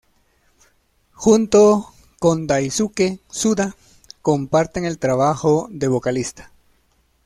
[1.13, 3.75] Junto con Daisuke Tsuda
[4.23, 6.51] comparten el trabajo de vocalista.